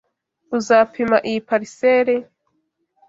Uzapima 0.57 1.17
iyi 1.27 1.39
parcelle? 1.49 2.15